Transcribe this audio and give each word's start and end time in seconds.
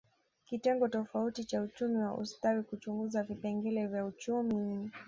Kitengo 0.45 0.87
tofauti 0.87 1.43
cha 1.45 1.61
uchumi 1.61 1.95
wa 1.97 2.13
ustawi 2.17 2.63
huchunguza 2.71 3.23
vipengele 3.23 3.87
vya 3.87 4.05
uchumi 4.05 4.91